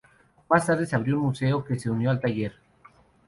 [0.49, 2.53] Más tarde se abrió un museo que se unió al taller.